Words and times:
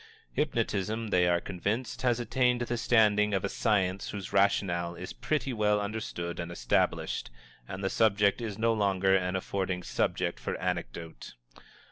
Hypnotism, 0.33 1.09
they 1.09 1.27
are 1.27 1.39
convinced, 1.39 2.01
has 2.01 2.19
attained 2.19 2.61
the 2.61 2.75
standing 2.75 3.35
of 3.35 3.43
a 3.45 3.49
science 3.49 4.09
whose 4.09 4.33
rationale 4.33 4.95
is 4.95 5.13
pretty 5.13 5.53
well 5.53 5.79
understood 5.79 6.39
and 6.39 6.51
established, 6.51 7.29
and 7.67 7.83
the 7.83 7.89
subject 7.91 8.41
is 8.41 8.57
no 8.57 8.73
longer 8.73 9.15
an 9.15 9.35
affording 9.35 9.83
subject 9.83 10.39
for 10.39 10.55
anecdote. 10.59 11.35